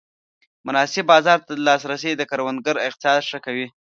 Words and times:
مناسب 0.67 1.03
بازار 1.11 1.39
ته 1.47 1.51
لاسرسی 1.65 2.11
د 2.17 2.21
کروندګر 2.31 2.75
اقتصاد 2.87 3.19
ښه 3.29 3.39
کوي. 3.45 3.67